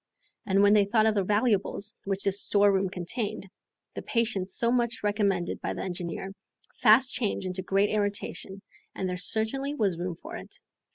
[0.47, 3.45] And when they thought of the valuables which this storeroom contained,
[3.93, 6.33] the patience so much recommended by the engineer,
[6.79, 8.63] fast changed into great irritation,
[8.95, 10.55] and there certainly was room for it.